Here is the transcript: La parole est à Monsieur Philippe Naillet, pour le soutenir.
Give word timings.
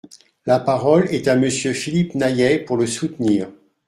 La 0.47 0.59
parole 0.59 1.05
est 1.13 1.27
à 1.27 1.35
Monsieur 1.35 1.73
Philippe 1.73 2.15
Naillet, 2.15 2.57
pour 2.57 2.75
le 2.75 2.87
soutenir. 2.87 3.49